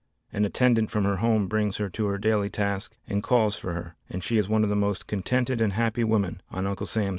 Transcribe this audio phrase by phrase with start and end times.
[0.33, 3.95] An attendant from her home brings her to her daily task and calls for her,
[4.09, 7.05] and she is one of the most contented and happy women on Uncle Sam's pay
[7.05, 7.09] roll.